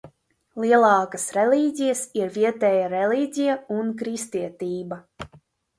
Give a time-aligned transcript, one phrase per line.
[0.63, 5.03] Lielākās reliģijas ir vietējā reliģija un kristietība.